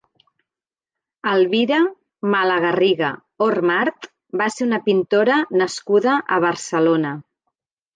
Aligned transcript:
Elvira 1.31 1.77
Malagarriga 2.37 3.13
Ormart 3.51 4.11
va 4.45 4.51
ser 4.59 4.69
una 4.73 4.83
pintora 4.91 5.41
nascuda 5.65 6.21
a 6.39 6.45
Barcelona. 6.51 7.19